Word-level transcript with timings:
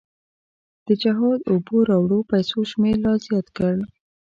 د 0.87 0.89
جهاد 1.03 1.39
اوبو 1.51 1.77
راوړو 1.89 2.19
پیسو 2.31 2.59
شمېر 2.71 2.95
لا 3.05 3.13
زیات 3.25 3.47
کړ. 3.57 3.75